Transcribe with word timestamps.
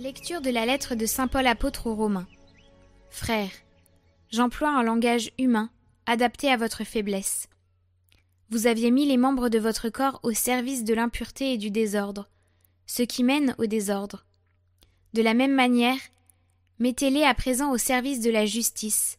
Lecture 0.00 0.40
de 0.40 0.48
la 0.48 0.64
lettre 0.64 0.94
de 0.94 1.04
Saint 1.04 1.28
Paul 1.28 1.46
apôtre 1.46 1.86
aux 1.86 1.94
Romains. 1.94 2.26
Frères, 3.10 3.52
j'emploie 4.30 4.70
un 4.70 4.82
langage 4.82 5.30
humain, 5.38 5.68
adapté 6.06 6.50
à 6.50 6.56
votre 6.56 6.84
faiblesse. 6.84 7.50
Vous 8.48 8.66
aviez 8.66 8.90
mis 8.90 9.04
les 9.04 9.18
membres 9.18 9.50
de 9.50 9.58
votre 9.58 9.90
corps 9.90 10.18
au 10.22 10.32
service 10.32 10.84
de 10.84 10.94
l'impureté 10.94 11.52
et 11.52 11.58
du 11.58 11.70
désordre, 11.70 12.30
ce 12.86 13.02
qui 13.02 13.22
mène 13.22 13.54
au 13.58 13.66
désordre. 13.66 14.24
De 15.12 15.20
la 15.20 15.34
même 15.34 15.54
manière, 15.54 16.00
mettez-les 16.78 17.24
à 17.24 17.34
présent 17.34 17.70
au 17.70 17.76
service 17.76 18.20
de 18.20 18.30
la 18.30 18.46
justice, 18.46 19.18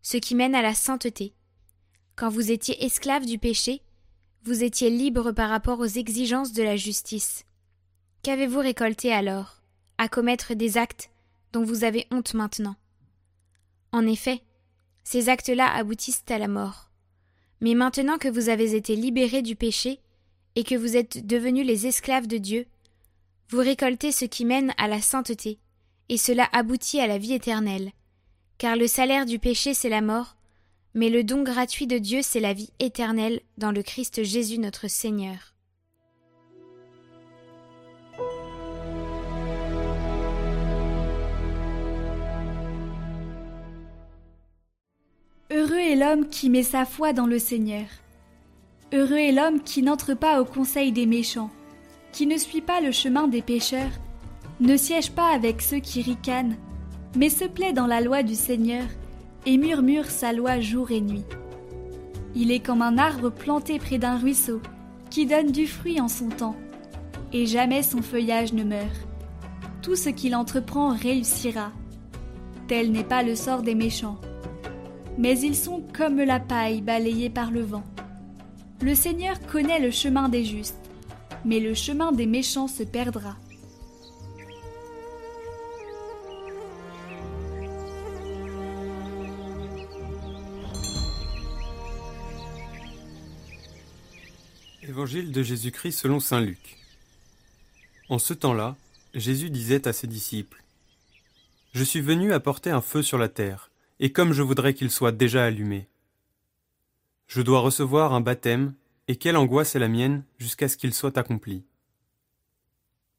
ce 0.00 0.16
qui 0.16 0.34
mène 0.34 0.54
à 0.54 0.62
la 0.62 0.72
sainteté. 0.72 1.34
Quand 2.16 2.30
vous 2.30 2.50
étiez 2.50 2.82
esclaves 2.82 3.26
du 3.26 3.38
péché, 3.38 3.82
vous 4.44 4.64
étiez 4.64 4.88
libres 4.88 5.32
par 5.32 5.50
rapport 5.50 5.80
aux 5.80 5.84
exigences 5.84 6.54
de 6.54 6.62
la 6.62 6.76
justice. 6.76 7.44
Qu'avez-vous 8.22 8.60
récolté 8.60 9.12
alors? 9.12 9.61
À 9.98 10.08
commettre 10.08 10.54
des 10.54 10.78
actes 10.78 11.10
dont 11.52 11.64
vous 11.64 11.84
avez 11.84 12.06
honte 12.10 12.34
maintenant. 12.34 12.76
En 13.92 14.06
effet, 14.06 14.42
ces 15.04 15.28
actes-là 15.28 15.72
aboutissent 15.72 16.24
à 16.28 16.38
la 16.38 16.48
mort. 16.48 16.90
Mais 17.60 17.74
maintenant 17.74 18.18
que 18.18 18.28
vous 18.28 18.48
avez 18.48 18.74
été 18.74 18.96
libérés 18.96 19.42
du 19.42 19.54
péché, 19.54 20.00
et 20.54 20.64
que 20.64 20.74
vous 20.74 20.96
êtes 20.96 21.26
devenus 21.26 21.66
les 21.66 21.86
esclaves 21.86 22.26
de 22.26 22.38
Dieu, 22.38 22.66
vous 23.48 23.58
récoltez 23.58 24.12
ce 24.12 24.24
qui 24.24 24.44
mène 24.44 24.74
à 24.78 24.88
la 24.88 25.00
sainteté, 25.00 25.58
et 26.08 26.16
cela 26.16 26.48
aboutit 26.52 27.00
à 27.00 27.06
la 27.06 27.18
vie 27.18 27.32
éternelle. 27.32 27.92
Car 28.58 28.76
le 28.76 28.86
salaire 28.86 29.26
du 29.26 29.38
péché 29.38 29.74
c'est 29.74 29.88
la 29.88 30.00
mort, 30.00 30.36
mais 30.94 31.08
le 31.08 31.24
don 31.24 31.42
gratuit 31.42 31.86
de 31.86 31.98
Dieu 31.98 32.20
c'est 32.22 32.40
la 32.40 32.52
vie 32.52 32.70
éternelle 32.78 33.40
dans 33.58 33.72
le 33.72 33.82
Christ 33.82 34.22
Jésus 34.22 34.58
notre 34.58 34.88
Seigneur. 34.88 35.51
Est 45.92 45.96
l'homme 45.96 46.26
qui 46.28 46.48
met 46.48 46.62
sa 46.62 46.86
foi 46.86 47.12
dans 47.12 47.26
le 47.26 47.38
Seigneur. 47.38 47.84
Heureux 48.94 49.18
est 49.18 49.32
l'homme 49.32 49.60
qui 49.60 49.82
n'entre 49.82 50.14
pas 50.14 50.40
au 50.40 50.46
conseil 50.46 50.90
des 50.90 51.04
méchants, 51.04 51.50
qui 52.12 52.26
ne 52.26 52.38
suit 52.38 52.62
pas 52.62 52.80
le 52.80 52.92
chemin 52.92 53.28
des 53.28 53.42
pécheurs, 53.42 53.90
ne 54.60 54.74
siège 54.78 55.10
pas 55.10 55.34
avec 55.34 55.60
ceux 55.60 55.80
qui 55.80 56.00
ricanent, 56.00 56.56
mais 57.14 57.28
se 57.28 57.44
plaît 57.44 57.74
dans 57.74 57.86
la 57.86 58.00
loi 58.00 58.22
du 58.22 58.34
Seigneur 58.34 58.84
et 59.44 59.58
murmure 59.58 60.06
sa 60.06 60.32
loi 60.32 60.60
jour 60.60 60.90
et 60.92 61.02
nuit. 61.02 61.26
Il 62.34 62.52
est 62.52 62.64
comme 62.64 62.80
un 62.80 62.96
arbre 62.96 63.28
planté 63.28 63.78
près 63.78 63.98
d'un 63.98 64.16
ruisseau, 64.16 64.62
qui 65.10 65.26
donne 65.26 65.52
du 65.52 65.66
fruit 65.66 66.00
en 66.00 66.08
son 66.08 66.30
temps, 66.30 66.56
et 67.34 67.44
jamais 67.44 67.82
son 67.82 68.00
feuillage 68.00 68.54
ne 68.54 68.64
meurt. 68.64 69.06
Tout 69.82 69.96
ce 69.96 70.08
qu'il 70.08 70.36
entreprend 70.36 70.96
réussira. 70.96 71.70
Tel 72.66 72.92
n'est 72.92 73.04
pas 73.04 73.22
le 73.22 73.34
sort 73.34 73.60
des 73.60 73.74
méchants 73.74 74.18
mais 75.18 75.38
ils 75.40 75.56
sont 75.56 75.82
comme 75.94 76.18
la 76.18 76.40
paille 76.40 76.80
balayée 76.80 77.30
par 77.30 77.50
le 77.50 77.62
vent. 77.62 77.84
Le 78.80 78.94
Seigneur 78.94 79.40
connaît 79.46 79.78
le 79.78 79.90
chemin 79.90 80.28
des 80.28 80.44
justes, 80.44 80.90
mais 81.44 81.60
le 81.60 81.74
chemin 81.74 82.12
des 82.12 82.26
méchants 82.26 82.68
se 82.68 82.82
perdra. 82.82 83.36
Évangile 94.82 95.32
de 95.32 95.42
Jésus-Christ 95.42 95.92
selon 95.92 96.20
Saint 96.20 96.40
Luc. 96.40 96.76
En 98.08 98.18
ce 98.18 98.34
temps-là, 98.34 98.76
Jésus 99.14 99.48
disait 99.48 99.86
à 99.86 99.92
ses 99.92 100.06
disciples 100.06 100.62
Je 101.72 101.84
suis 101.84 102.00
venu 102.00 102.32
apporter 102.32 102.70
un 102.70 102.80
feu 102.80 103.02
sur 103.02 103.16
la 103.16 103.28
terre 103.28 103.71
et 104.02 104.10
comme 104.10 104.32
je 104.32 104.42
voudrais 104.42 104.74
qu'il 104.74 104.90
soit 104.90 105.12
déjà 105.12 105.44
allumé. 105.44 105.88
Je 107.28 107.40
dois 107.40 107.60
recevoir 107.60 108.12
un 108.14 108.20
baptême, 108.20 108.74
et 109.06 109.14
quelle 109.14 109.36
angoisse 109.36 109.76
est 109.76 109.78
la 109.78 109.86
mienne 109.86 110.24
jusqu'à 110.38 110.68
ce 110.68 110.76
qu'il 110.76 110.92
soit 110.92 111.16
accompli. 111.16 111.64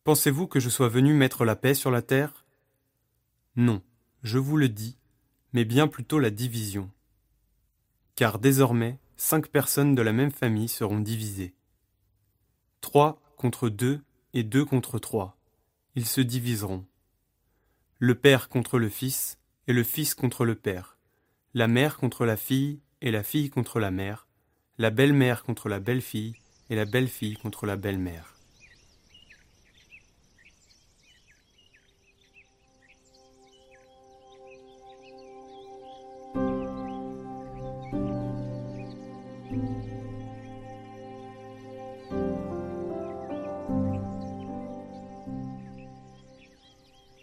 Pensez-vous 0.04 0.46
que 0.46 0.60
je 0.60 0.68
sois 0.68 0.90
venu 0.90 1.14
mettre 1.14 1.46
la 1.46 1.56
paix 1.56 1.74
sur 1.74 1.90
la 1.90 2.02
terre? 2.02 2.46
Non, 3.56 3.82
je 4.24 4.38
vous 4.38 4.58
le 4.58 4.68
dis, 4.68 4.98
mais 5.54 5.64
bien 5.64 5.88
plutôt 5.88 6.20
la 6.20 6.30
division. 6.30 6.92
Car 8.16 8.38
désormais, 8.38 9.00
cinq 9.16 9.48
personnes 9.48 9.96
de 9.96 10.02
la 10.02 10.12
même 10.12 10.32
famille 10.32 10.68
seront 10.68 11.00
divisées. 11.00 11.56
Trois 12.82 13.22
contre 13.38 13.70
deux 13.70 14.02
et 14.34 14.44
deux 14.44 14.66
contre 14.66 15.00
trois. 15.00 15.38
Ils 15.96 16.08
se 16.08 16.20
diviseront. 16.20 16.86
Le 18.00 18.16
Père 18.16 18.50
contre 18.50 18.80
le 18.80 18.90
Fils, 18.90 19.38
et 19.68 19.74
le 19.74 19.84
fils 19.84 20.14
contre 20.14 20.46
le 20.46 20.56
père, 20.56 20.98
la 21.54 21.68
mère 21.68 21.98
contre 21.98 22.26
la 22.26 22.38
fille 22.38 22.80
et 23.02 23.12
la 23.12 23.24
fille 23.24 23.50
contre 23.50 23.80
la 23.80 23.92
mère, 23.92 24.28
la 24.78 24.90
belle-mère 24.90 25.44
contre 25.44 25.70
la 25.70 25.80
belle-fille 25.80 26.36
et 26.70 26.76
la 26.76 26.86
belle-fille 26.86 27.36
contre 27.36 27.66
la 27.66 27.76
belle-mère. 27.76 28.34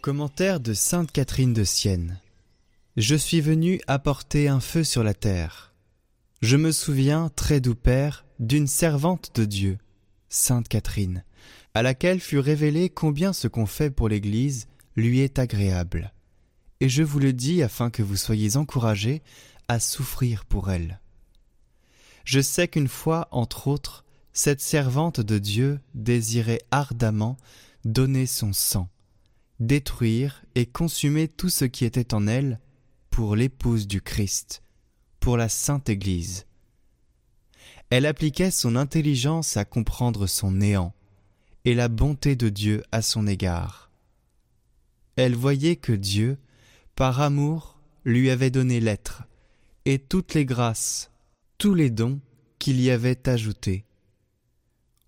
Commentaire 0.01 0.61
de 0.61 0.73
Sainte 0.73 1.13
Catherine 1.13 1.53
de 1.53 1.63
Sienne 1.63 2.19
je 3.01 3.15
suis 3.15 3.41
venu 3.41 3.81
apporter 3.87 4.49
un 4.49 4.61
feu 4.61 4.85
sur 4.85 5.03
la 5.03 5.15
terre. 5.15 5.73
Je 6.43 6.59
me 6.59 6.71
souviens, 6.71 7.31
très 7.35 7.59
doux 7.59 7.75
Père, 7.75 8.27
d'une 8.39 8.67
servante 8.67 9.31
de 9.35 9.47
Dieu, 9.47 9.79
Sainte 10.29 10.69
Catherine, 10.69 11.25
à 11.73 11.83
laquelle 11.83 12.21
fut 12.21 12.39
révélé 12.39 12.91
combien 12.91 13.33
ce 13.33 13.49
qu'on 13.49 13.65
fait 13.65 13.91
pour 13.91 14.11
l'Église 14.11 14.69
lui 14.97 15.21
est 15.21 15.39
agréable. 15.39 16.13
Et 16.81 16.91
je 16.91 17.03
vous 17.03 17.21
le 17.21 17.33
dis 17.33 17.63
afin 17.63 17.89
que 17.89 18.03
vous 18.03 18.17
soyez 18.17 18.59
encouragés 18.59 19.23
à 19.69 19.81
souffrir 19.81 20.45
pour 20.45 20.71
elle. 20.71 21.01
Je 22.25 22.41
sais 22.41 22.69
qu'une 22.69 22.89
fois, 22.89 23.29
entre 23.31 23.69
autres, 23.69 24.05
cette 24.35 24.61
servante 24.61 25.21
de 25.21 25.39
Dieu 25.39 25.81
désirait 25.95 26.61
ardemment 26.71 27.39
donner 27.87 28.27
son 28.27 28.53
sang, 28.53 28.91
détruire 29.59 30.45
et 30.55 30.67
consumer 30.67 31.29
tout 31.29 31.49
ce 31.49 31.65
qui 31.65 31.87
était 31.87 32.13
en 32.13 32.27
elle 32.27 32.61
pour 33.21 33.37
l'épouse 33.37 33.87
du 33.87 34.01
Christ, 34.01 34.63
pour 35.21 35.37
la 35.37 35.51
Sainte 35.51 35.91
Église. 35.91 36.47
Elle 37.91 38.07
appliquait 38.07 38.51
son 38.51 38.77
intelligence 38.77 39.59
à 39.59 39.67
comprendre 39.67 40.27
son 40.27 40.53
néant 40.53 40.95
et 41.67 41.75
la 41.75 41.89
bonté 41.89 42.35
de 42.35 42.49
Dieu 42.49 42.83
à 42.93 43.03
son 43.03 43.27
égard. 43.27 43.91
Elle 45.17 45.35
voyait 45.35 45.77
que 45.77 45.93
Dieu, 45.93 46.39
par 46.95 47.21
amour, 47.21 47.79
lui 48.07 48.31
avait 48.31 48.51
donné 48.51 48.81
l'être 48.81 49.25
et 49.85 49.99
toutes 49.99 50.33
les 50.33 50.47
grâces, 50.47 51.11
tous 51.59 51.75
les 51.75 51.91
dons 51.91 52.21
qu'il 52.59 52.81
y 52.81 52.91
avait 52.91 53.29
ajoutés. 53.29 53.85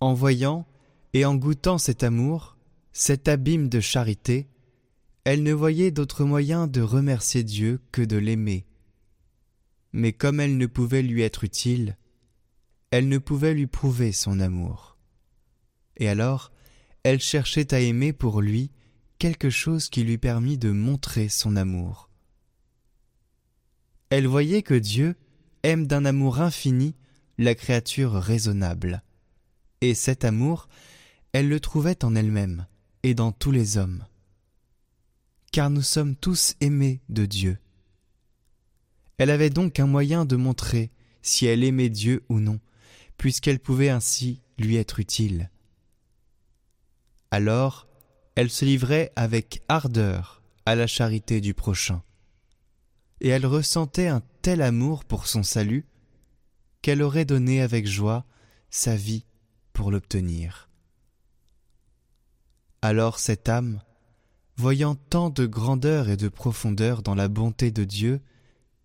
En 0.01 0.13
voyant 0.13 0.67
et 1.13 1.25
en 1.25 1.33
goûtant 1.33 1.79
cet 1.79 2.03
amour, 2.03 2.57
cet 2.91 3.27
abîme 3.27 3.69
de 3.69 3.79
charité, 3.79 4.45
elle 5.25 5.43
ne 5.43 5.53
voyait 5.53 5.91
d'autre 5.91 6.25
moyen 6.25 6.67
de 6.67 6.81
remercier 6.81 7.43
Dieu 7.43 7.81
que 7.91 8.01
de 8.01 8.17
l'aimer. 8.17 8.65
Mais 9.93 10.11
comme 10.11 10.39
elle 10.39 10.57
ne 10.57 10.65
pouvait 10.65 11.01
lui 11.01 11.21
être 11.21 11.43
utile, 11.43 11.97
elle 12.91 13.07
ne 13.07 13.17
pouvait 13.17 13.53
lui 13.53 13.67
prouver 13.67 14.11
son 14.11 14.39
amour. 14.39 14.97
Et 15.97 16.09
alors, 16.09 16.51
elle 17.03 17.21
cherchait 17.21 17.73
à 17.73 17.79
aimer 17.79 18.11
pour 18.11 18.41
lui 18.41 18.71
quelque 19.17 19.49
chose 19.49 19.89
qui 19.89 20.03
lui 20.03 20.17
permît 20.17 20.57
de 20.57 20.71
montrer 20.71 21.29
son 21.29 21.55
amour. 21.55 22.09
Elle 24.09 24.27
voyait 24.27 24.63
que 24.63 24.73
Dieu 24.73 25.15
aime 25.63 25.87
d'un 25.87 26.05
amour 26.05 26.41
infini 26.41 26.95
la 27.37 27.55
créature 27.55 28.13
raisonnable, 28.13 29.01
et 29.81 29.95
cet 29.95 30.23
amour, 30.25 30.67
elle 31.31 31.49
le 31.49 31.59
trouvait 31.59 32.03
en 32.03 32.15
elle-même 32.15 32.67
et 33.01 33.15
dans 33.15 33.31
tous 33.31 33.51
les 33.51 33.77
hommes 33.77 34.05
car 35.53 35.69
nous 35.69 35.83
sommes 35.83 36.15
tous 36.15 36.55
aimés 36.61 36.99
de 37.09 37.27
Dieu. 37.27 37.59
Elle 39.19 39.29
avait 39.29 39.51
donc 39.51 39.79
un 39.79 39.85
moyen 39.85 40.25
de 40.25 40.35
montrer 40.35 40.91
si 41.21 41.45
elle 41.45 41.63
aimait 41.63 41.91
Dieu 41.91 42.25
ou 42.27 42.39
non, 42.39 42.59
puisqu'elle 43.17 43.59
pouvait 43.59 43.89
ainsi 43.89 44.41
lui 44.57 44.77
être 44.77 44.99
utile. 44.99 45.51
Alors, 47.29 47.87
elle 48.35 48.49
se 48.49 48.65
livrait 48.65 49.13
avec 49.15 49.61
ardeur 49.67 50.41
à 50.65 50.73
la 50.73 50.87
charité 50.87 51.39
du 51.39 51.53
prochain, 51.53 52.01
et 53.21 53.27
elle 53.27 53.45
ressentait 53.45 54.07
un 54.07 54.23
tel 54.41 54.59
amour 54.59 55.05
pour 55.05 55.27
son 55.27 55.43
salut 55.43 55.85
qu'elle 56.81 57.03
aurait 57.03 57.25
donné 57.25 57.61
avec 57.61 57.85
joie 57.85 58.25
sa 58.71 58.95
vie 58.95 59.27
pour 59.71 59.91
l'obtenir. 59.91 60.67
Alors 62.81 63.19
cette 63.19 63.47
âme, 63.49 63.81
voyant 64.55 64.95
tant 64.95 65.29
de 65.29 65.45
grandeur 65.45 66.09
et 66.09 66.17
de 66.17 66.29
profondeur 66.29 67.01
dans 67.01 67.15
la 67.15 67.27
bonté 67.27 67.71
de 67.71 67.83
Dieu, 67.83 68.21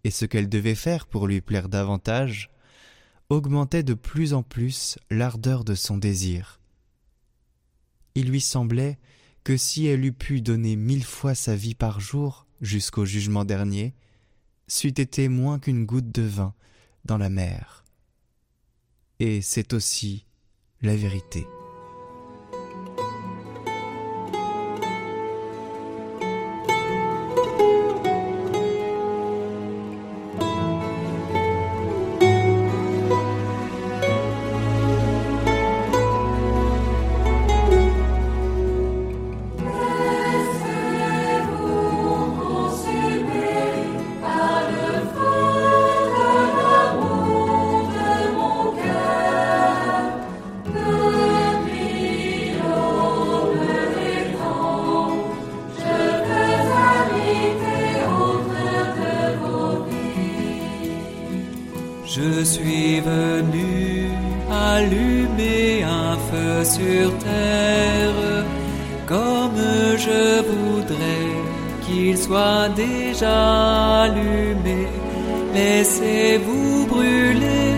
et 0.05 0.11
ce 0.11 0.25
qu'elle 0.25 0.49
devait 0.49 0.75
faire 0.75 1.07
pour 1.07 1.27
lui 1.27 1.41
plaire 1.41 1.69
davantage, 1.69 2.51
augmentait 3.29 3.83
de 3.83 3.95
plus 3.95 4.33
en 4.33 4.43
plus 4.43 4.99
l'ardeur 5.11 5.65
de 5.65 5.75
son 5.75 5.99
désir. 5.99 6.61
Il 8.15 8.31
lui 8.31 8.41
semblait 8.41 8.99
que 9.45 9.57
si 9.57 9.87
elle 9.87 10.05
eût 10.05 10.13
pu 10.13 10.41
donner 10.41 10.77
mille 10.77 11.05
fois 11.05 11.35
sa 11.35 11.55
vie 11.55 11.75
par 11.75 12.01
jour 12.01 12.47
jusqu'au 12.61 13.05
jugement 13.05 13.45
dernier, 13.45 13.95
c'eût 14.67 14.89
été 14.89 15.29
moins 15.29 15.59
qu'une 15.59 15.87
goutte 15.87 16.11
de 16.11 16.23
vin 16.23 16.55
dans 17.05 17.19
la 17.19 17.29
mer. 17.29 17.85
Et 19.21 19.43
c'est 19.43 19.73
aussi 19.73 20.27
la 20.83 20.97
vérité. 20.97 21.47
Allumer 64.77 65.83
un 65.85 66.17
feu 66.29 66.65
sur 66.65 67.07
terre, 67.19 68.45
comme 69.07 69.63
je 70.07 70.23
voudrais 70.51 71.29
qu'il 71.85 72.17
soit 72.17 72.69
déjà 72.85 74.03
allumé. 74.03 74.81
Laissez-vous 75.55 76.87
brûler 76.87 77.75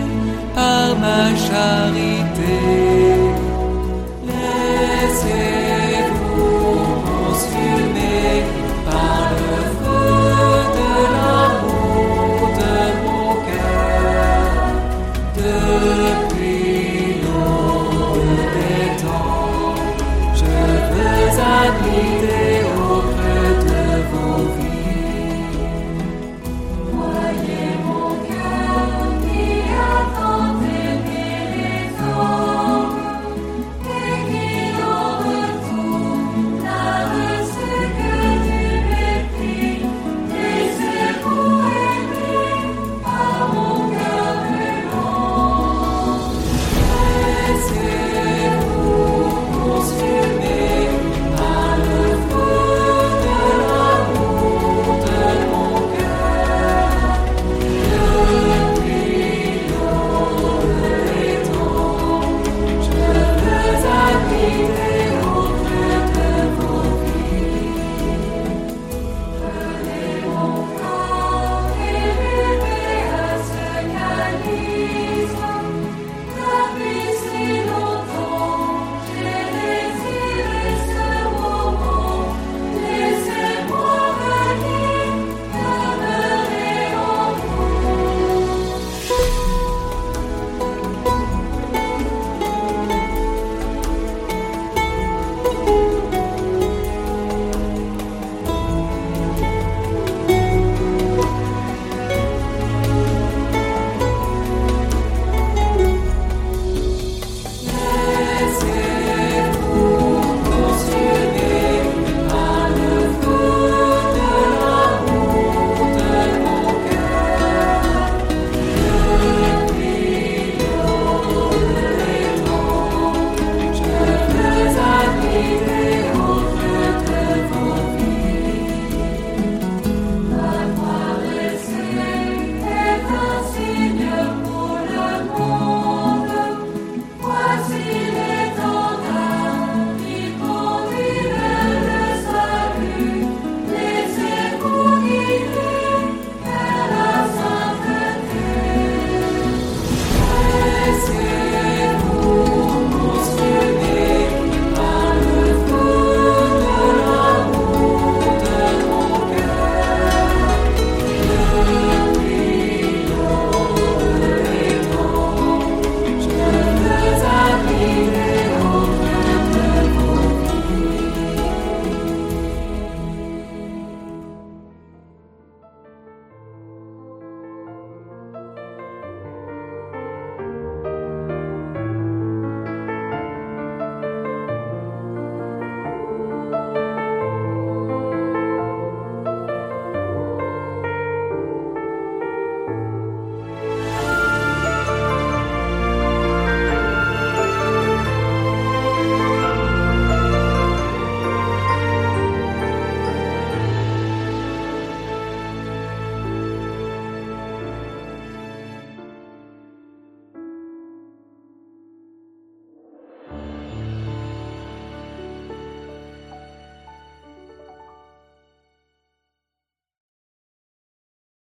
par 0.53 0.87
ma 1.05 1.23
charité 1.47 2.57